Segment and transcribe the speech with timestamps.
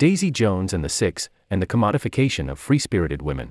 [0.00, 3.50] Daisy Jones and the Six, and the Commodification of Free Spirited Women.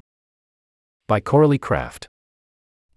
[1.08, 2.08] By Coralie Craft.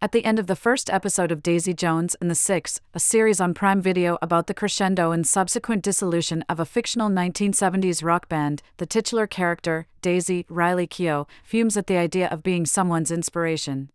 [0.00, 3.42] At the end of the first episode of Daisy Jones and the Six, a series
[3.42, 8.62] on Prime Video about the crescendo and subsequent dissolution of a fictional 1970s rock band,
[8.78, 13.90] the titular character, Daisy Riley Keough, fumes at the idea of being someone's inspiration.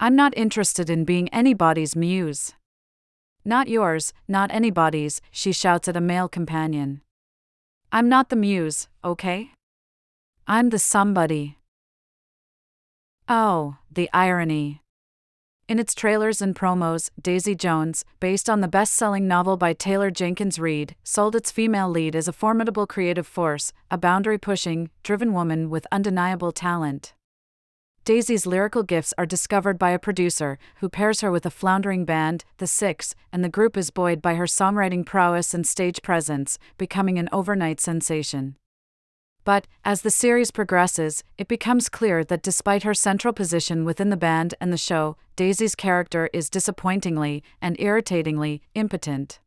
[0.00, 2.54] I'm not interested in being anybody's muse.
[3.44, 7.02] Not yours, not anybody's, she shouts at a male companion.
[7.94, 9.50] I'm not the muse, okay?
[10.46, 11.58] I'm the somebody.
[13.28, 14.80] Oh, the irony.
[15.68, 20.10] In its trailers and promos, Daisy Jones, based on the best selling novel by Taylor
[20.10, 25.34] Jenkins Reid, sold its female lead as a formidable creative force, a boundary pushing, driven
[25.34, 27.12] woman with undeniable talent.
[28.04, 32.44] Daisy's lyrical gifts are discovered by a producer who pairs her with a floundering band,
[32.58, 37.16] The Six, and the group is buoyed by her songwriting prowess and stage presence, becoming
[37.20, 38.56] an overnight sensation.
[39.44, 44.16] But, as the series progresses, it becomes clear that despite her central position within the
[44.16, 49.38] band and the show, Daisy's character is disappointingly and irritatingly impotent.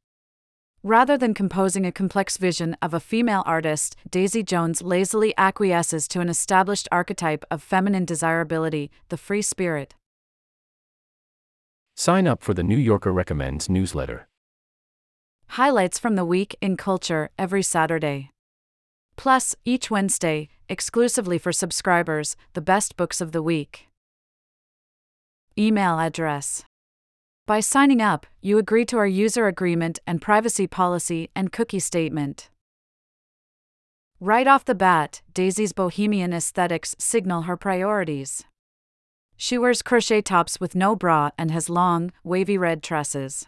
[0.85, 6.19] Rather than composing a complex vision of a female artist, Daisy Jones lazily acquiesces to
[6.19, 9.95] an established archetype of feminine desirability, the free spirit.
[11.95, 14.27] Sign up for the New Yorker Recommends newsletter.
[15.47, 18.29] Highlights from the week in culture every Saturday.
[19.15, 23.87] Plus, each Wednesday, exclusively for subscribers, the best books of the week.
[25.57, 26.63] Email address
[27.47, 32.49] by signing up, you agree to our user agreement and privacy policy and cookie statement.
[34.19, 38.43] Right off the bat, Daisy's bohemian aesthetics signal her priorities.
[39.37, 43.45] She wears crochet tops with no bra and has long, wavy red tresses.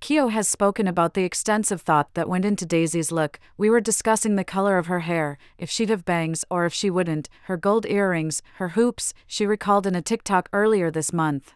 [0.00, 3.38] Keough has spoken about the extensive thought that went into Daisy's look.
[3.56, 6.90] We were discussing the color of her hair, if she'd have bangs or if she
[6.90, 11.54] wouldn't, her gold earrings, her hoops, she recalled in a TikTok earlier this month.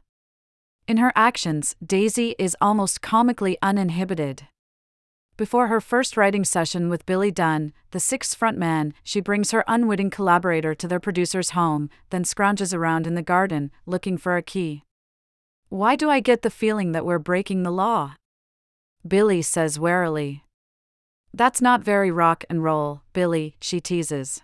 [0.90, 4.48] In her actions, Daisy is almost comically uninhibited.
[5.36, 10.10] Before her first writing session with Billy Dunn, the Six frontman, she brings her unwitting
[10.10, 14.82] collaborator to their producer's home, then scrounges around in the garden, looking for a key.
[15.68, 18.16] Why do I get the feeling that we're breaking the law?
[19.06, 20.42] Billy says warily.
[21.32, 24.42] That's not very rock and roll, Billy, she teases.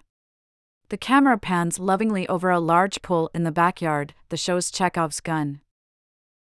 [0.91, 5.60] The camera pans lovingly over a large pool in the backyard, the show's Chekhov's gun.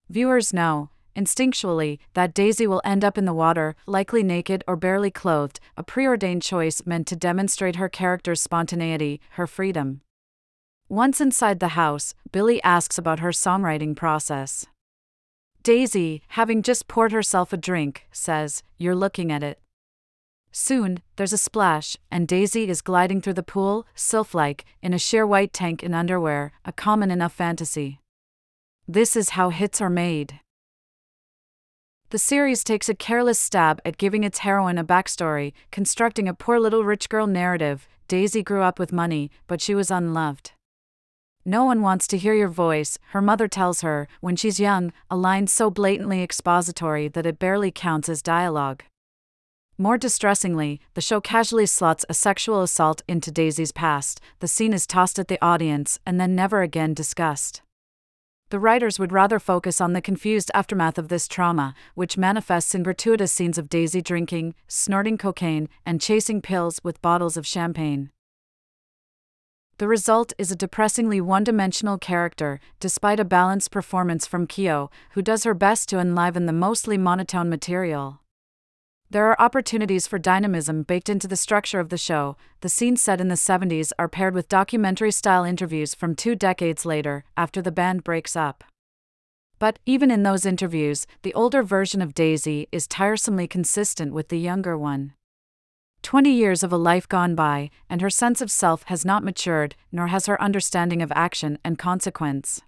[0.10, 5.10] Viewers know, instinctually, that Daisy will end up in the water, likely naked or barely
[5.10, 10.02] clothed, a preordained choice meant to demonstrate her character's spontaneity, her freedom.
[10.88, 14.68] Once inside the house, Billy asks about her songwriting process.
[15.64, 19.60] Daisy, having just poured herself a drink, says, You're looking at it.
[20.52, 25.00] Soon, there's a splash, and Daisy is gliding through the pool, sylph like, in a
[25.00, 28.00] sheer white tank and underwear, a common enough fantasy.
[28.88, 30.42] This is how hits are made.
[32.12, 36.60] The series takes a careless stab at giving its heroine a backstory, constructing a poor
[36.60, 37.88] little rich girl narrative.
[38.08, 40.52] Daisy grew up with money, but she was unloved.
[41.44, 45.18] No one wants to hear your voice, her mother tells her, when she's young, a
[45.18, 48.84] line so blatantly expository that it barely counts as dialogue.
[49.80, 54.86] More distressingly, the show casually slots a sexual assault into Daisy's past, the scene is
[54.86, 57.64] tossed at the audience and then never again discussed.
[58.50, 62.84] The writers would rather focus on the confused aftermath of this trauma, which manifests in
[62.84, 68.12] gratuitous scenes of Daisy drinking, snorting cocaine, and chasing pills with bottles of champagne.
[69.78, 75.22] The result is a depressingly one dimensional character, despite a balanced performance from Keough, who
[75.22, 78.22] does her best to enliven the mostly monotone material.
[79.10, 82.38] There are opportunities for dynamism baked into the structure of the show.
[82.62, 86.86] The scenes set in the 70s are paired with documentary style interviews from two decades
[86.86, 88.64] later, after the band breaks up.
[89.58, 94.40] But, even in those interviews, the older version of Daisy is tiresomely consistent with the
[94.40, 95.14] younger one.
[96.02, 99.76] Twenty years of a life gone by, and her sense of self has not matured,
[99.92, 102.62] nor has her understanding of action and consequence.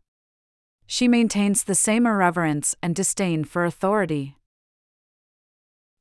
[0.85, 4.36] She maintains the same irreverence and disdain for authority.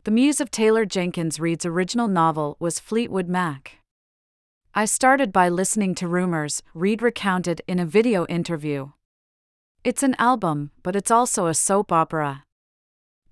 [0.07, 3.81] The muse of Taylor Jenkins Reid's original novel was Fleetwood Mac.
[4.73, 8.91] I started by listening to Rumors, Reid recounted in a video interview.
[9.83, 12.45] It's an album, but it's also a soap opera.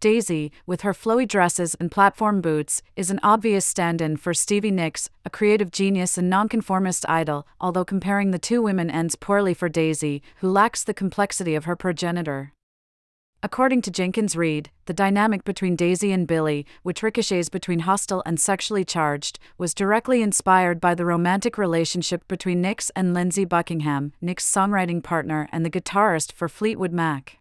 [0.00, 4.72] Daisy, with her flowy dresses and platform boots, is an obvious stand in for Stevie
[4.72, 9.68] Nicks, a creative genius and nonconformist idol, although comparing the two women ends poorly for
[9.68, 12.52] Daisy, who lacks the complexity of her progenitor.
[13.44, 18.40] According to Jenkins Reid, the dynamic between Daisy and Billy, which ricochets between hostile and
[18.40, 24.50] sexually charged, was directly inspired by the romantic relationship between Nicks and Lindsey Buckingham, Nick's
[24.50, 27.36] songwriting partner and the guitarist for Fleetwood Mac.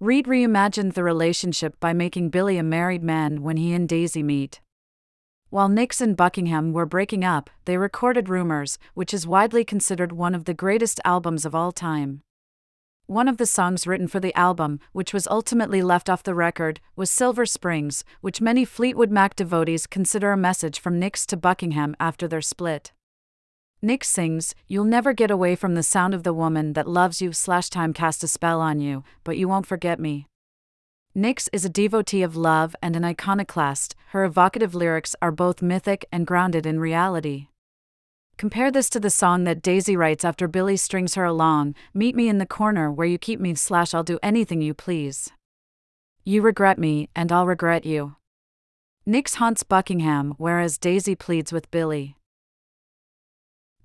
[0.00, 4.60] Reid reimagined the relationship by making Billy a married man when he and Daisy meet.
[5.48, 10.34] While Nicks and Buckingham were breaking up, they recorded Rumors, which is widely considered one
[10.34, 12.20] of the greatest albums of all time.
[13.08, 16.80] One of the songs written for the album, which was ultimately left off the record,
[16.96, 21.94] was Silver Springs, which many Fleetwood Mac devotees consider a message from Nicks to Buckingham
[22.00, 22.90] after their split.
[23.80, 27.32] Nicks sings, You'll never get away from the sound of the woman that loves you
[27.32, 30.26] slash time cast a spell on you, but you won't forget me.
[31.14, 36.04] Nicks is a devotee of love and an iconoclast, her evocative lyrics are both mythic
[36.10, 37.46] and grounded in reality.
[38.38, 42.28] Compare this to the song that Daisy writes after Billy strings her along Meet me
[42.28, 45.30] in the corner where you keep me, slash, I'll do anything you please.
[46.22, 48.16] You regret me, and I'll regret you.
[49.06, 52.16] Nicks haunts Buckingham, whereas Daisy pleads with Billy.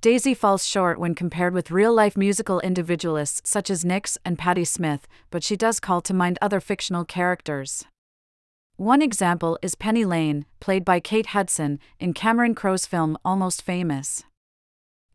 [0.01, 4.65] Daisy falls short when compared with real life musical individualists such as Nicks and Patti
[4.65, 7.85] Smith, but she does call to mind other fictional characters.
[8.75, 14.25] One example is Penny Lane, played by Kate Hudson, in Cameron Crowe's film Almost Famous.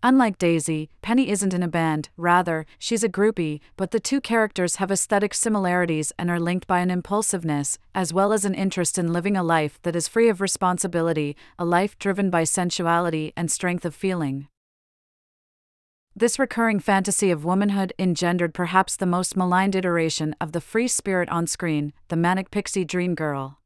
[0.09, 4.77] Unlike Daisy, Penny isn't in a band, rather, she's a groupie, but the two characters
[4.77, 9.13] have aesthetic similarities and are linked by an impulsiveness, as well as an interest in
[9.13, 13.85] living a life that is free of responsibility, a life driven by sensuality and strength
[13.85, 14.47] of feeling.
[16.15, 21.29] This recurring fantasy of womanhood engendered perhaps the most maligned iteration of the free spirit
[21.31, 23.59] on screen, the manic pixie dream girl.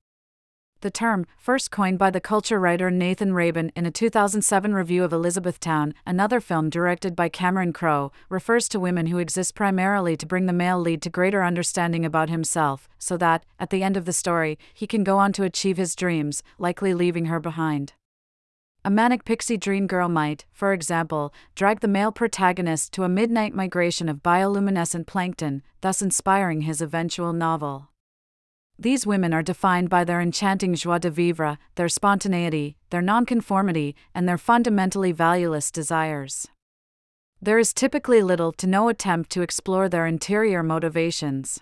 [0.82, 5.12] The term, first coined by the culture writer Nathan Rabin in a 2007 review of
[5.12, 10.46] Elizabethtown, another film directed by Cameron Crowe, refers to women who exist primarily to bring
[10.46, 14.12] the male lead to greater understanding about himself, so that, at the end of the
[14.14, 17.92] story, he can go on to achieve his dreams, likely leaving her behind.
[18.82, 23.54] A manic pixie dream girl might, for example, drag the male protagonist to a midnight
[23.54, 27.89] migration of bioluminescent plankton, thus inspiring his eventual novel.
[28.82, 34.26] These women are defined by their enchanting joie de vivre, their spontaneity, their nonconformity, and
[34.26, 36.48] their fundamentally valueless desires.
[37.42, 41.60] There is typically little to no attempt to explore their interior motivations.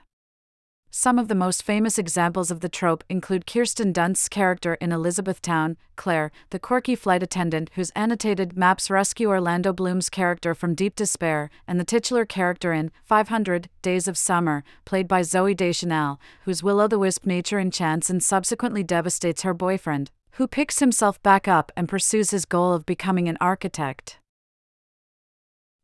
[0.90, 5.76] Some of the most famous examples of the trope include Kirsten Dunst's character in Elizabethtown,
[5.96, 11.50] Claire, the quirky flight attendant whose annotated maps rescue Orlando Bloom's character from deep despair,
[11.66, 16.80] and the titular character in 500 Days of Summer, played by Zooey Deschanel, whose will
[16.80, 21.70] o' the wisp nature enchants and subsequently devastates her boyfriend, who picks himself back up
[21.76, 24.18] and pursues his goal of becoming an architect.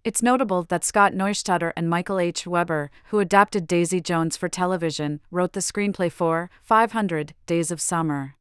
[0.04, 2.46] It's notable that Scott Neustadter and Michael H.
[2.46, 8.34] Weber, who adapted Daisy Jones for television, wrote the screenplay for 500 Days of Summer.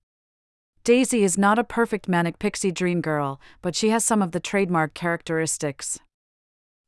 [0.84, 4.42] Daisy is not a perfect manic pixie dream girl, but she has some of the
[4.42, 6.00] trademark characteristics.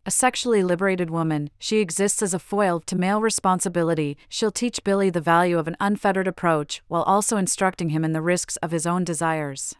[0.06, 4.18] A sexually liberated woman, she exists as a foil to male responsibility.
[4.28, 8.22] She'll teach Billy the value of an unfettered approach while also instructing him in the
[8.22, 9.74] risks of his own desires.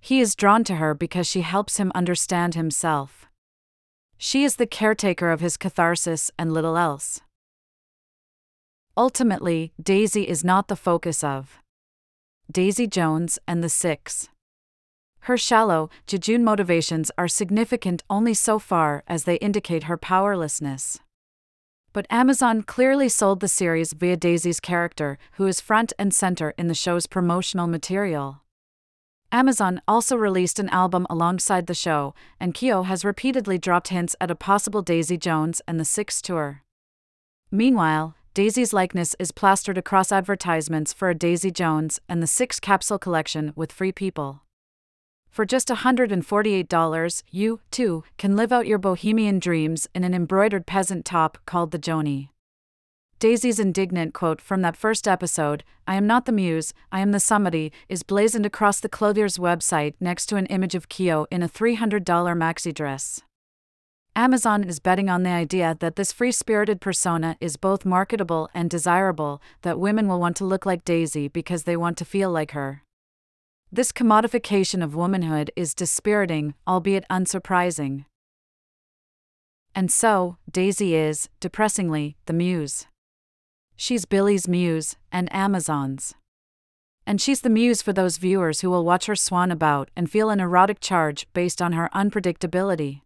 [0.00, 3.27] He is drawn to her because she helps him understand himself.
[4.18, 7.20] She is the caretaker of his catharsis and little else.
[8.96, 11.58] Ultimately, Daisy is not the focus of
[12.50, 14.28] Daisy Jones and the Six.
[15.20, 20.98] Her shallow, jejune motivations are significant only so far as they indicate her powerlessness.
[21.92, 26.66] But Amazon clearly sold the series via Daisy's character, who is front and center in
[26.66, 28.42] the show's promotional material.
[29.30, 34.30] Amazon also released an album alongside the show, and Keough has repeatedly dropped hints at
[34.30, 36.62] a possible Daisy Jones and the Six tour.
[37.50, 42.98] Meanwhile, Daisy's likeness is plastered across advertisements for a Daisy Jones and the Six capsule
[42.98, 44.42] collection with free people.
[45.28, 51.04] For just $148, you, too, can live out your bohemian dreams in an embroidered peasant
[51.04, 52.30] top called the Joni.
[53.18, 57.18] Daisy's indignant quote from that first episode, I am not the muse, I am the
[57.18, 61.48] somebody, is blazoned across the clothier's website next to an image of Keough in a
[61.48, 63.20] $300 maxi dress.
[64.14, 68.70] Amazon is betting on the idea that this free spirited persona is both marketable and
[68.70, 72.52] desirable, that women will want to look like Daisy because they want to feel like
[72.52, 72.84] her.
[73.72, 78.04] This commodification of womanhood is dispiriting, albeit unsurprising.
[79.74, 82.86] And so, Daisy is, depressingly, the muse.
[83.80, 86.16] She's Billy's muse, and Amazon's.
[87.06, 90.30] And she's the muse for those viewers who will watch her swan about and feel
[90.30, 93.02] an erotic charge based on her unpredictability.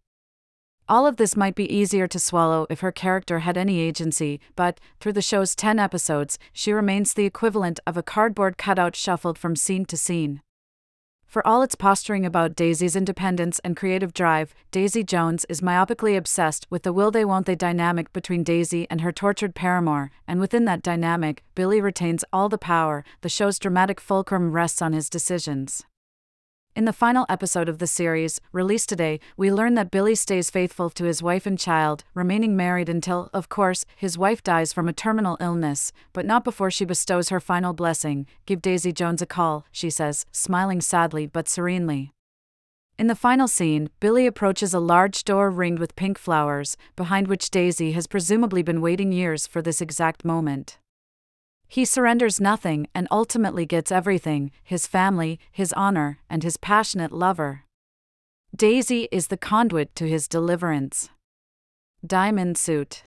[0.89, 4.79] All of this might be easier to swallow if her character had any agency, but,
[4.99, 9.55] through the show's 10 episodes, she remains the equivalent of a cardboard cutout shuffled from
[9.55, 10.41] scene to scene.
[11.33, 16.67] For all its posturing about Daisy's independence and creative drive, Daisy Jones is myopically obsessed
[16.69, 20.65] with the will they won't they dynamic between Daisy and her tortured paramour, and within
[20.65, 25.83] that dynamic, Billy retains all the power, the show's dramatic fulcrum rests on his decisions.
[26.75, 30.89] In the final episode of the series, released today, we learn that Billy stays faithful
[30.89, 34.93] to his wife and child, remaining married until, of course, his wife dies from a
[34.93, 38.25] terminal illness, but not before she bestows her final blessing.
[38.47, 42.11] Give Daisy Jones a call, she says, smiling sadly but serenely.
[42.97, 47.51] In the final scene, Billy approaches a large door ringed with pink flowers, behind which
[47.51, 50.79] Daisy has presumably been waiting years for this exact moment.
[51.73, 57.63] He surrenders nothing and ultimately gets everything his family, his honor, and his passionate lover.
[58.55, 61.09] Daisy is the conduit to his deliverance.
[62.05, 63.05] Diamond Suit